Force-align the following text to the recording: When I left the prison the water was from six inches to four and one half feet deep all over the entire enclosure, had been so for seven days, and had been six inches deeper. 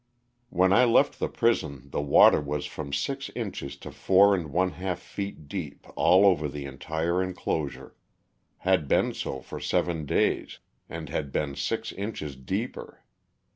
When 0.49 0.73
I 0.73 0.83
left 0.83 1.19
the 1.19 1.29
prison 1.29 1.91
the 1.91 2.01
water 2.01 2.41
was 2.41 2.65
from 2.65 2.91
six 2.91 3.29
inches 3.35 3.77
to 3.85 3.91
four 3.91 4.33
and 4.33 4.51
one 4.51 4.71
half 4.71 4.97
feet 4.97 5.47
deep 5.47 5.85
all 5.95 6.25
over 6.25 6.47
the 6.47 6.65
entire 6.65 7.21
enclosure, 7.21 7.95
had 8.65 8.87
been 8.87 9.13
so 9.13 9.41
for 9.41 9.59
seven 9.59 10.07
days, 10.07 10.57
and 10.89 11.09
had 11.09 11.31
been 11.31 11.55
six 11.55 11.91
inches 11.91 12.35
deeper. 12.35 13.03